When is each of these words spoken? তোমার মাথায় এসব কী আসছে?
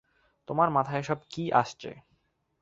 তোমার 0.47 0.69
মাথায় 0.69 0.99
এসব 0.99 1.19
কী 1.31 1.43
আসছে? 1.53 1.89